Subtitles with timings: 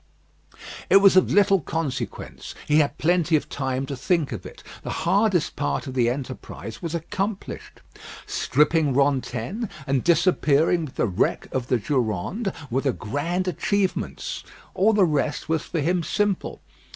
[0.89, 2.55] It was of little consequence.
[2.67, 4.63] He had plenty of time to think of it.
[4.81, 7.81] The hardest part of the enterprise was accomplished.
[8.25, 14.43] Stripping Rantaine, and disappearing with the wreck of the Durande, were the grand achievements.
[14.73, 16.61] All the rest was for him simple.